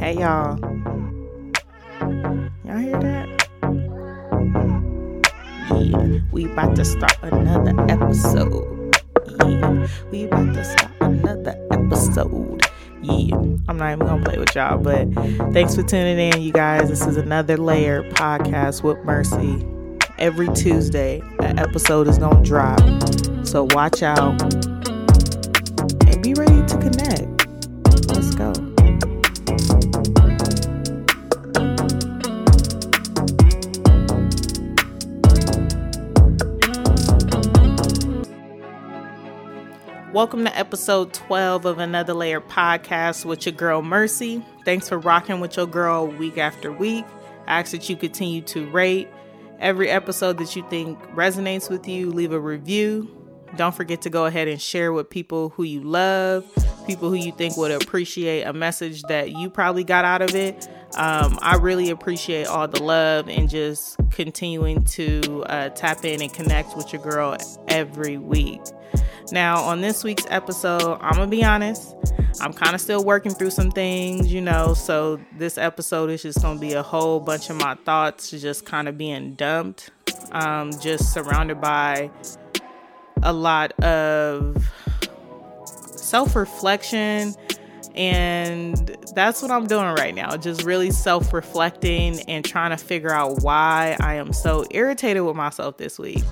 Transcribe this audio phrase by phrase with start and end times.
[0.00, 0.58] Hey y'all.
[2.64, 3.28] Y'all hear that?
[5.70, 8.96] Yeah, we about to start another episode.
[9.40, 12.62] Yeah, we about to start another episode.
[13.02, 13.34] Yeah,
[13.68, 15.12] I'm not even gonna play with y'all, but
[15.52, 16.88] thanks for tuning in, you guys.
[16.88, 19.66] This is another layer podcast with Mercy.
[20.16, 22.80] Every Tuesday, an episode is gonna drop.
[23.46, 24.42] So watch out
[26.06, 27.29] and be ready to connect.
[40.12, 44.44] Welcome to episode 12 of Another Layer podcast with your girl Mercy.
[44.64, 47.04] Thanks for rocking with your girl week after week.
[47.46, 49.08] I ask that you continue to rate
[49.60, 52.10] every episode that you think resonates with you.
[52.10, 53.08] Leave a review.
[53.56, 56.44] Don't forget to go ahead and share with people who you love,
[56.88, 60.66] people who you think would appreciate a message that you probably got out of it.
[60.96, 66.32] Um, I really appreciate all the love and just continuing to uh, tap in and
[66.34, 67.36] connect with your girl
[67.68, 68.60] every week.
[69.32, 71.94] Now, on this week's episode, I'm gonna be honest,
[72.40, 76.42] I'm kind of still working through some things, you know, so this episode is just
[76.42, 79.90] gonna be a whole bunch of my thoughts just kind of being dumped,
[80.32, 82.10] um, just surrounded by
[83.22, 84.56] a lot of
[85.96, 87.34] self reflection.
[87.94, 90.36] And that's what I'm doing right now.
[90.36, 95.36] Just really self reflecting and trying to figure out why I am so irritated with
[95.36, 96.22] myself this week.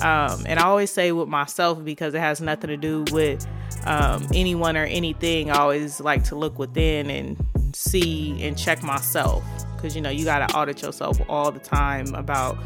[0.00, 3.46] Um, and I always say with myself because it has nothing to do with
[3.84, 5.50] um, anyone or anything.
[5.50, 7.36] I always like to look within and
[7.74, 9.44] see and check myself
[9.76, 12.56] because you know you got to audit yourself all the time about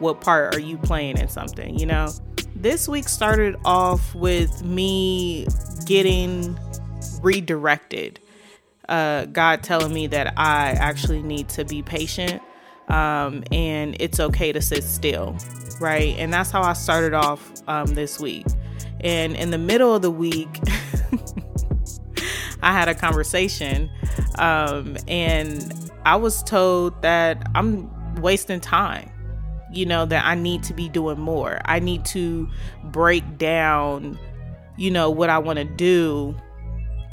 [0.00, 1.78] what part are you playing in something.
[1.78, 2.10] You know,
[2.56, 5.46] this week started off with me
[5.84, 6.58] getting
[7.20, 8.20] redirected.
[8.88, 12.42] Uh, God telling me that I actually need to be patient
[12.88, 15.36] um, and it's okay to sit still
[15.80, 16.16] right?
[16.18, 18.46] And that's how I started off um, this week.
[19.00, 20.60] And in the middle of the week,
[22.62, 23.90] I had a conversation,
[24.38, 27.90] um, and I was told that I'm
[28.20, 29.10] wasting time.
[29.72, 31.60] You know, that I need to be doing more.
[31.64, 32.48] I need to
[32.84, 34.16] break down,
[34.76, 36.36] you know, what I want to do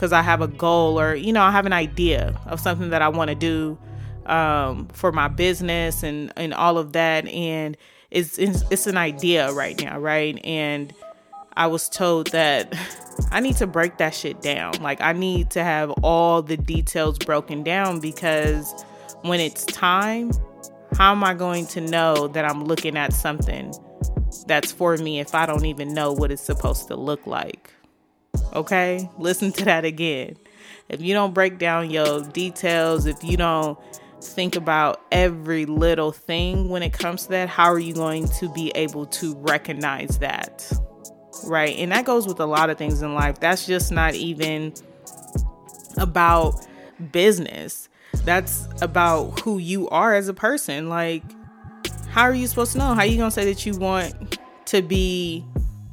[0.02, 3.04] because I have a goal or, you know, I have an idea of something that
[3.04, 3.78] I want to do
[4.26, 7.28] um, for my business and, and all of that.
[7.28, 7.78] And
[8.12, 10.40] it's, it's it's an idea right now, right?
[10.44, 10.94] And
[11.56, 12.74] I was told that
[13.32, 14.74] I need to break that shit down.
[14.82, 18.86] Like I need to have all the details broken down because
[19.22, 20.32] when it's time,
[20.98, 23.74] how am I going to know that I'm looking at something
[24.48, 27.74] that's for me if I don't even know what it's supposed to look like?
[28.54, 29.10] Okay?
[29.18, 30.36] Listen to that again.
[30.90, 33.80] If you don't break down your details, if you don't
[34.22, 38.50] think about every little thing when it comes to that, how are you going to
[38.50, 40.72] be able to recognize that?
[41.46, 41.76] Right.
[41.78, 43.40] And that goes with a lot of things in life.
[43.40, 44.74] That's just not even
[45.98, 46.66] about
[47.12, 47.90] business,
[48.24, 50.90] that's about who you are as a person.
[50.90, 51.24] Like,
[52.10, 52.94] how are you supposed to know?
[52.94, 55.46] How are you going to say that you want to be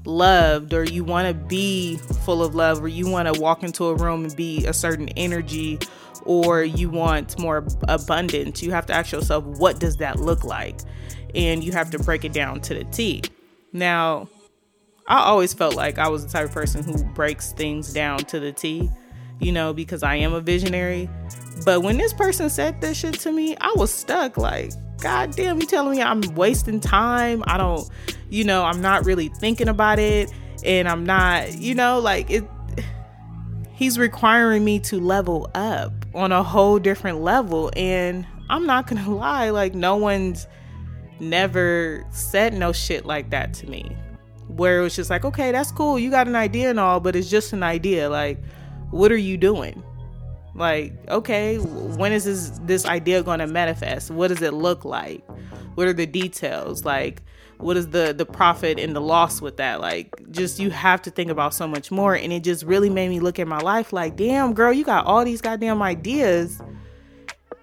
[0.08, 3.86] loved or you want to be full of love or you want to walk into
[3.86, 5.78] a room and be a certain energy
[6.24, 10.80] or you want more abundance, you have to ask yourself, what does that look like?
[11.34, 13.22] And you have to break it down to the T.
[13.72, 14.28] Now,
[15.06, 18.40] I always felt like I was the type of person who breaks things down to
[18.40, 18.90] the T,
[19.40, 21.08] you know, because I am a visionary.
[21.64, 25.60] But when this person said this shit to me, I was stuck like, God damn,
[25.60, 27.42] you telling me I'm wasting time?
[27.46, 27.88] I don't,
[28.30, 30.32] you know, I'm not really thinking about it.
[30.64, 32.44] And I'm not, you know, like it,
[33.72, 37.70] he's requiring me to level up on a whole different level.
[37.76, 40.46] And I'm not gonna lie, like, no one's
[41.20, 43.96] never said no shit like that to me.
[44.48, 47.14] Where it was just like, okay, that's cool, you got an idea and all, but
[47.14, 48.08] it's just an idea.
[48.08, 48.42] Like,
[48.90, 49.82] what are you doing?
[50.58, 54.10] Like, okay, when is this this idea gonna manifest?
[54.10, 55.24] What does it look like?
[55.74, 56.84] What are the details?
[56.84, 57.22] Like,
[57.58, 61.10] what is the the profit and the loss with that like just you have to
[61.10, 63.92] think about so much more and it just really made me look at my life
[63.92, 66.60] like damn girl you got all these goddamn ideas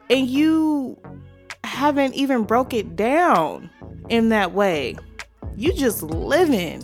[0.09, 0.97] and you
[1.63, 3.69] haven't even broke it down
[4.09, 4.95] in that way
[5.55, 6.83] you just living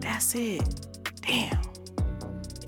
[0.00, 0.86] that's it
[1.22, 1.71] damn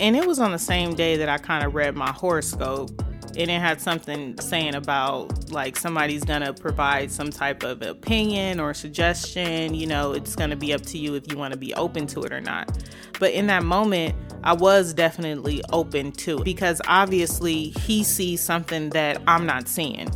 [0.00, 2.90] and it was on the same day that i kind of read my horoscope
[3.36, 8.72] and it had something saying about like somebody's gonna provide some type of opinion or
[8.72, 12.06] suggestion you know it's gonna be up to you if you want to be open
[12.06, 12.70] to it or not
[13.18, 14.14] but in that moment
[14.44, 20.10] I was definitely open to it because obviously he sees something that I'm not seeing.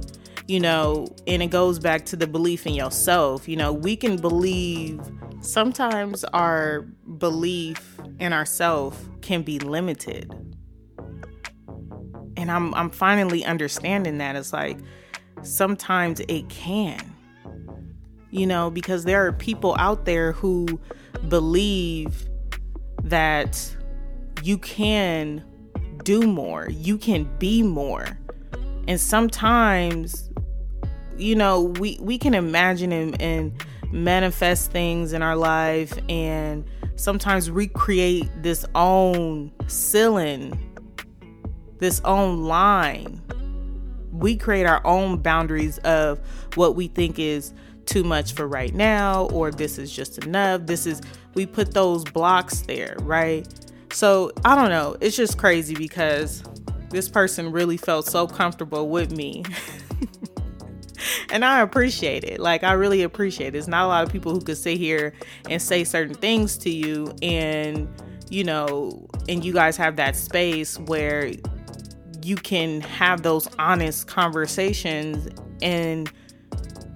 [0.46, 3.48] You know, and it goes back to the belief in yourself.
[3.48, 5.00] You know, we can believe
[5.40, 6.82] sometimes our
[7.18, 10.32] belief in ourselves can be limited.
[12.36, 14.78] And I'm I'm finally understanding that it's like
[15.42, 17.14] sometimes it can.
[18.30, 20.78] You know, because there are people out there who
[21.28, 22.28] believe
[23.02, 23.74] that
[24.42, 25.42] you can
[26.04, 28.18] do more, you can be more.
[28.86, 30.30] And sometimes,
[31.16, 36.64] you know, we, we can imagine and, and manifest things in our life and
[36.96, 40.58] sometimes recreate this own ceiling,
[41.78, 43.22] this own line.
[44.12, 46.20] We create our own boundaries of
[46.54, 47.54] what we think is
[47.86, 50.62] too much for right now, or this is just enough.
[50.66, 51.00] This is,
[51.34, 53.46] we put those blocks there, right?
[53.92, 54.96] So I don't know.
[55.00, 56.42] It's just crazy because
[56.90, 59.44] this person really felt so comfortable with me.
[61.30, 62.40] and I appreciate it.
[62.40, 63.58] Like, I really appreciate it.
[63.58, 65.12] It's not a lot of people who could sit here
[65.48, 67.88] and say certain things to you, and,
[68.30, 71.32] you know, and you guys have that space where
[72.22, 75.28] you can have those honest conversations
[75.62, 76.10] and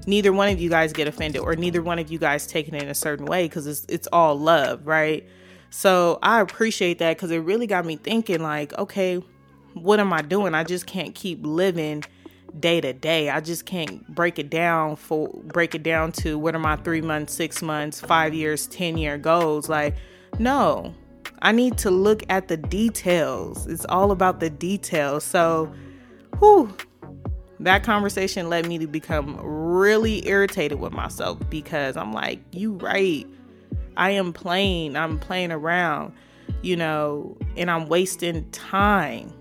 [0.06, 2.74] neither one of you guys get offended or neither one of you guys take it
[2.74, 5.26] in a certain way because it's, it's all love, right?
[5.70, 9.22] So I appreciate that because it really got me thinking, like, okay,
[9.74, 10.54] what am I doing?
[10.54, 12.04] I just can't keep living
[12.58, 13.30] day to day.
[13.30, 17.00] I just can't break it down for break it down to what are my three
[17.00, 19.68] months, six months, five years, ten year goals.
[19.68, 19.96] Like,
[20.38, 20.94] no.
[21.44, 23.66] I need to look at the details.
[23.66, 25.24] It's all about the details.
[25.24, 25.72] So
[26.38, 26.72] whew,
[27.58, 33.26] that conversation led me to become really irritated with myself because I'm like, you right.
[33.96, 36.14] I am playing, I'm playing around,
[36.62, 39.32] you know, and I'm wasting time.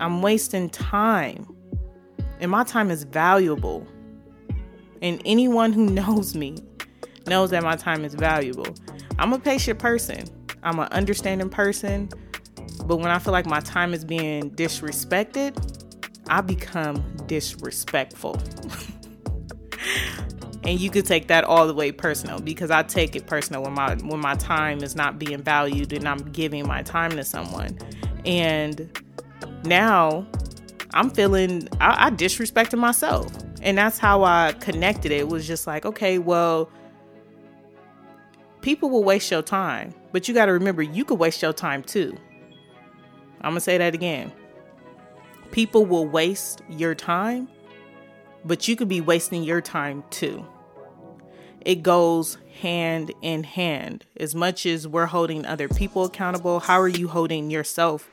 [0.00, 1.51] I'm wasting time.
[2.40, 3.86] And my time is valuable.
[5.00, 6.58] And anyone who knows me
[7.26, 8.74] knows that my time is valuable.
[9.18, 10.24] I'm a patient person,
[10.62, 12.08] I'm an understanding person.
[12.86, 15.56] But when I feel like my time is being disrespected,
[16.28, 18.40] I become disrespectful.
[20.64, 23.74] and you could take that all the way personal because I take it personal when
[23.74, 27.78] my when my time is not being valued and I'm giving my time to someone.
[28.24, 28.98] And
[29.64, 30.26] now
[30.94, 33.32] I'm feeling I, I disrespected myself.
[33.62, 35.20] And that's how I connected it.
[35.20, 36.70] it was just like, okay, well,
[38.60, 41.82] people will waste your time, but you got to remember you could waste your time
[41.82, 42.16] too.
[43.40, 44.32] I'm going to say that again.
[45.50, 47.48] People will waste your time,
[48.44, 50.46] but you could be wasting your time too.
[51.60, 54.04] It goes hand in hand.
[54.16, 58.10] As much as we're holding other people accountable, how are you holding yourself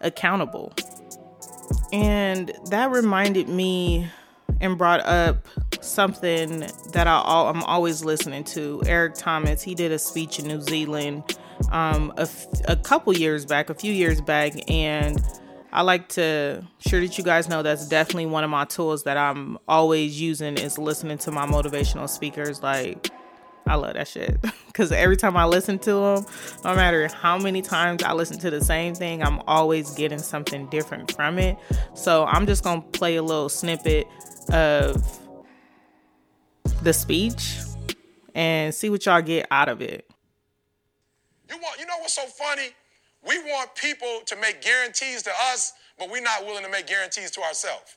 [0.00, 0.72] accountable?
[1.92, 4.08] And that reminded me
[4.60, 5.46] and brought up
[5.80, 6.60] something
[6.92, 8.82] that I, all, I'm always listening to.
[8.86, 11.38] Eric Thomas, he did a speech in New Zealand
[11.70, 12.28] um, a,
[12.66, 15.20] a couple years back, a few years back, and
[15.72, 19.16] I like to sure that you guys know that's definitely one of my tools that
[19.16, 22.62] I'm always using is listening to my motivational speakers.
[22.62, 23.10] Like,
[23.68, 26.26] I love that shit because every time I listen to them,
[26.64, 30.66] no matter how many times I listen to the same thing, I'm always getting something
[30.68, 31.56] different from it.
[31.94, 34.06] So I'm just gonna play a little snippet
[34.50, 35.18] of
[36.82, 37.58] the speech
[38.34, 40.08] and see what y'all get out of it.
[41.50, 42.70] You want, you know what's so funny?
[43.26, 47.30] We want people to make guarantees to us, but we're not willing to make guarantees
[47.32, 47.96] to ourselves.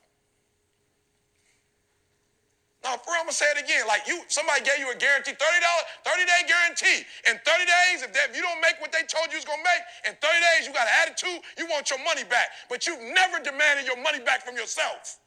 [2.82, 3.86] Now, for real, I'm gonna say it again.
[3.86, 7.06] Like you, somebody gave you a guarantee, $30, 30 day guarantee.
[7.30, 9.62] In 30 days, if, they, if you don't make what they told you was gonna
[9.62, 12.50] make, in 30 days you got an attitude, you want your money back.
[12.74, 15.22] But you've never demanded your money back from yourself.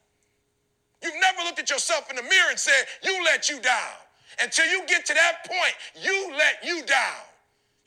[0.98, 4.02] You've never looked at yourself in the mirror and said, You let you down.
[4.42, 7.22] Until you get to that point, you let you down.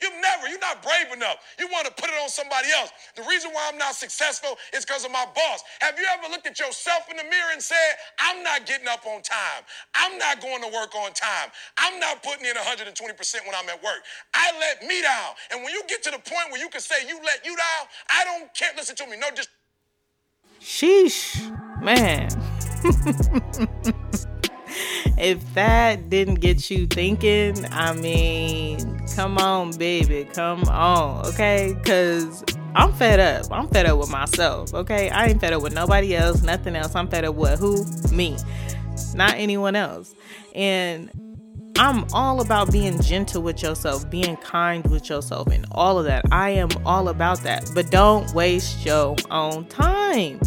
[0.00, 1.42] You've never, you're not brave enough.
[1.58, 2.90] You want to put it on somebody else.
[3.16, 5.62] The reason why I'm not successful is because of my boss.
[5.80, 9.04] Have you ever looked at yourself in the mirror and said, I'm not getting up
[9.06, 9.66] on time.
[9.94, 11.50] I'm not going to work on time.
[11.78, 12.94] I'm not putting in 120%
[13.46, 14.02] when I'm at work.
[14.34, 15.34] I let me down.
[15.50, 17.86] And when you get to the point where you can say you let you down,
[18.08, 18.70] I don't care.
[18.76, 19.16] Listen to me.
[19.18, 19.48] No, just.
[20.60, 21.38] Sheesh,
[21.82, 22.28] man.
[25.18, 31.74] if that didn't get you thinking, I mean, come on, baby, come on, okay?
[31.74, 32.44] Because
[32.74, 33.50] I'm fed up.
[33.52, 35.10] I'm fed up with myself, okay?
[35.10, 36.94] I ain't fed up with nobody else, nothing else.
[36.94, 37.84] I'm fed up with who?
[38.12, 38.36] Me,
[39.14, 40.14] not anyone else.
[40.54, 41.10] And
[41.78, 46.24] I'm all about being gentle with yourself, being kind with yourself, and all of that.
[46.32, 47.70] I am all about that.
[47.72, 50.40] But don't waste your own time.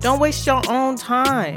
[0.00, 1.56] Don't waste your own time.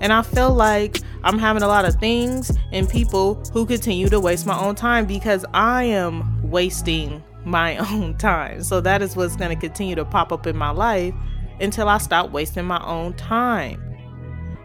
[0.00, 4.18] And I feel like I'm having a lot of things and people who continue to
[4.18, 8.62] waste my own time because I am wasting my own time.
[8.62, 11.14] So that is what's going to continue to pop up in my life
[11.60, 13.82] until I stop wasting my own time.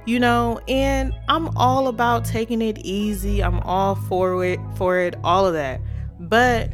[0.08, 3.44] You know and i'm all about taking it easy.
[3.44, 5.82] I'm all for it for it all of that.
[6.20, 6.72] But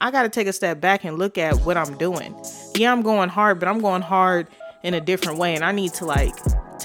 [0.00, 2.34] i got to take a step back and look at what i'm doing.
[2.74, 4.48] Yeah i'm going hard but i'm going hard
[4.84, 6.34] in a different way and i need to like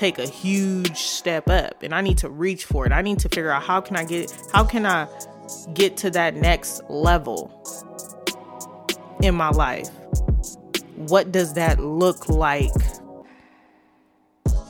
[0.02, 3.30] take a huge step up and i need to reach for it i need to
[3.30, 5.08] figure out how can i get how can i
[5.74, 7.52] get to that next level
[9.22, 9.90] in my life
[10.96, 12.72] what does that look like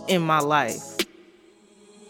[0.08, 0.98] in my life,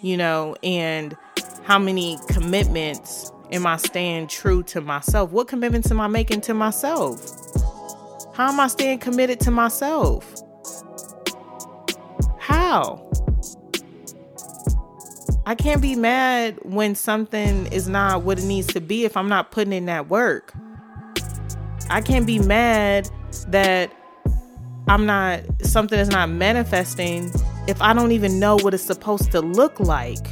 [0.01, 1.15] you know, and
[1.63, 5.31] how many commitments am I staying true to myself?
[5.31, 7.19] What commitments am I making to myself?
[8.33, 10.25] How am I staying committed to myself?
[12.39, 13.00] How?
[15.45, 19.27] I can't be mad when something is not what it needs to be if I'm
[19.27, 20.53] not putting in that work.
[21.89, 23.09] I can't be mad
[23.47, 23.91] that
[24.87, 27.31] I'm not something is not manifesting
[27.67, 30.25] if I don't even know what it's supposed to look like,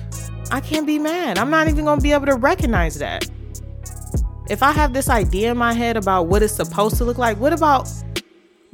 [0.51, 1.38] I can't be mad.
[1.38, 3.30] I'm not even going to be able to recognize that.
[4.50, 7.38] If I have this idea in my head about what it's supposed to look like,
[7.39, 7.88] what about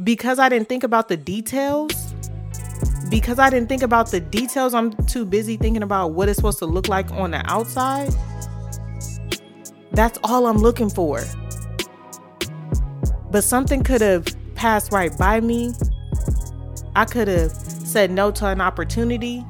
[0.03, 2.04] because I didn't think about the details?
[3.15, 6.59] Because I didn't think about the details, I'm too busy thinking about what it's supposed
[6.59, 8.13] to look like on the outside.
[9.93, 11.23] That's all I'm looking for.
[13.31, 15.73] But something could have passed right by me.
[16.97, 19.45] I could have said no to an opportunity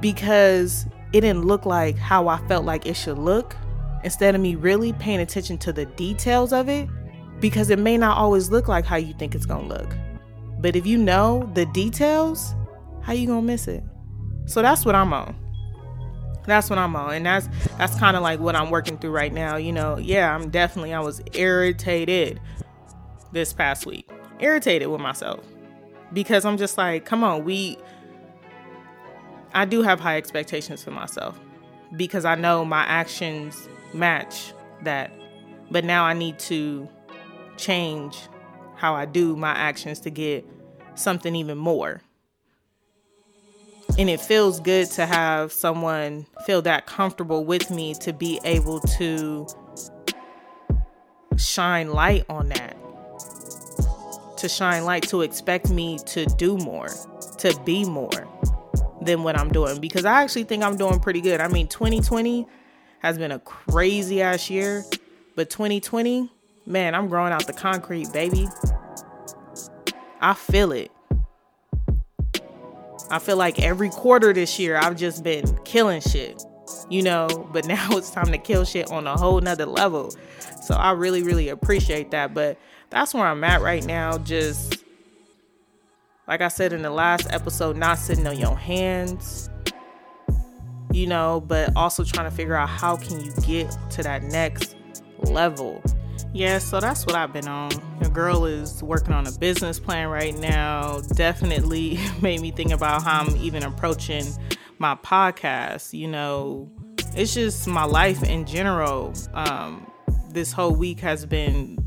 [0.00, 3.54] because it didn't look like how I felt like it should look
[4.02, 6.88] instead of me really paying attention to the details of it
[7.38, 9.94] because it may not always look like how you think it's going to look.
[10.58, 12.56] But if you know the details,
[13.08, 13.82] how you to miss it?
[14.44, 15.34] So that's what I'm on.
[16.44, 17.14] That's what I'm on.
[17.14, 17.48] And that's
[17.78, 19.56] that's kind of like what I'm working through right now.
[19.56, 22.38] You know, yeah, I'm definitely I was irritated
[23.32, 24.06] this past week.
[24.40, 25.42] Irritated with myself
[26.12, 27.78] because I'm just like, come on, we
[29.54, 31.40] I do have high expectations for myself
[31.96, 35.10] because I know my actions match that.
[35.70, 36.86] But now I need to
[37.56, 38.28] change
[38.76, 40.46] how I do my actions to get
[40.94, 42.02] something even more.
[43.98, 48.80] And it feels good to have someone feel that comfortable with me to be able
[48.80, 49.46] to
[51.36, 52.78] shine light on that
[54.38, 56.88] to shine light, to expect me to do more,
[57.38, 58.10] to be more
[59.02, 61.40] than what I'm doing because I actually think I'm doing pretty good.
[61.40, 62.46] I mean, 2020
[63.00, 64.84] has been a crazy ass year,
[65.34, 66.30] but 2020,
[66.66, 68.48] man, I'm growing out the concrete, baby.
[70.20, 70.90] I feel it.
[73.10, 76.42] I feel like every quarter this year I've just been killing shit,
[76.90, 80.12] you know, but now it's time to kill shit on a whole nother level.
[80.62, 82.34] So I really, really appreciate that.
[82.34, 82.58] But
[82.90, 84.18] that's where I'm at right now.
[84.18, 84.84] Just
[86.26, 89.48] like I said in the last episode, not sitting on your hands,
[90.92, 94.76] you know, but also trying to figure out how can you get to that next
[95.20, 95.82] level.
[96.32, 97.70] Yeah, so that's what I've been on.
[98.00, 101.00] The girl is working on a business plan right now.
[101.14, 104.24] Definitely made me think about how I'm even approaching
[104.78, 105.92] my podcast.
[105.98, 106.70] You know,
[107.14, 109.12] it's just my life in general.
[109.34, 109.90] Um,
[110.30, 111.78] this whole week has been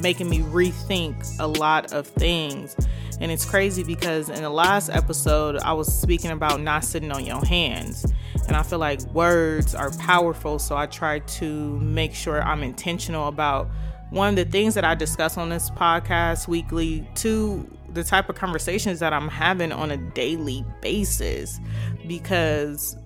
[0.00, 2.76] making me rethink a lot of things.
[3.20, 7.24] And it's crazy because in the last episode, I was speaking about not sitting on
[7.24, 8.04] your hands.
[8.48, 10.58] And I feel like words are powerful.
[10.58, 13.70] So I try to make sure I'm intentional about
[14.10, 18.34] one of the things that I discuss on this podcast weekly, two, the type of
[18.34, 21.60] conversations that I'm having on a daily basis.
[22.06, 22.96] Because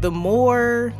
[0.00, 0.92] the more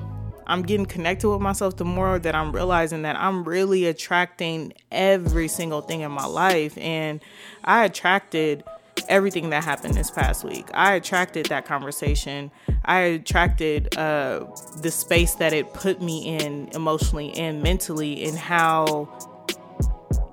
[0.48, 5.46] I'm getting connected with myself, the more that I'm realizing that I'm really attracting every
[5.46, 6.76] single thing in my life.
[6.78, 7.20] And
[7.64, 8.64] I attracted
[9.08, 10.68] everything that happened this past week.
[10.74, 12.50] I attracted that conversation.
[12.84, 14.46] I attracted uh,
[14.80, 19.08] the space that it put me in emotionally and mentally, and how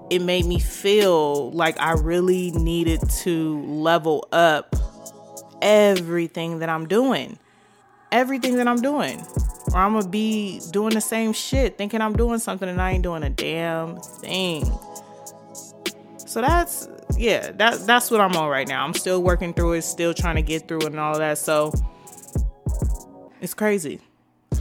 [0.09, 4.75] it made me feel like I really needed to level up
[5.61, 7.39] everything that I'm doing.
[8.11, 9.25] Everything that I'm doing
[9.75, 13.03] or I'm gonna be doing the same shit, thinking I'm doing something and I ain't
[13.03, 14.63] doing a damn thing.
[16.15, 18.83] So that's yeah, that that's what I'm on right now.
[18.83, 21.37] I'm still working through it, still trying to get through it and all that.
[21.37, 21.73] So
[23.41, 23.99] it's crazy.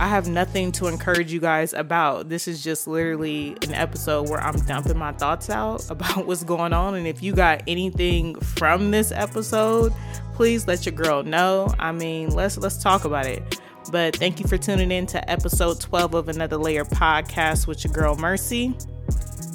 [0.00, 2.28] I have nothing to encourage you guys about.
[2.28, 6.72] This is just literally an episode where I'm dumping my thoughts out about what's going
[6.72, 6.94] on.
[6.94, 9.92] And if you got anything from this episode,
[10.34, 11.72] please let your girl know.
[11.78, 13.60] I mean, let's let's talk about it.
[13.92, 17.92] But thank you for tuning in to episode 12 of Another Layer podcast with your
[17.92, 18.74] girl Mercy.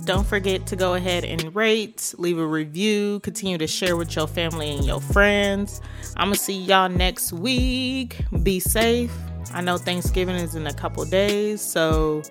[0.06, 4.28] Don't forget to go ahead and rate, leave a review, continue to share with your
[4.28, 5.82] family and your friends.
[6.18, 8.18] I'm going to see y'all next week.
[8.44, 9.16] Be safe.
[9.54, 12.24] I know Thanksgiving is in a couple days, so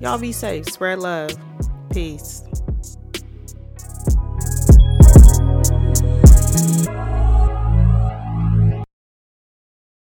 [0.00, 0.70] y'all be safe.
[0.70, 1.30] Spread love.
[1.90, 2.44] Peace.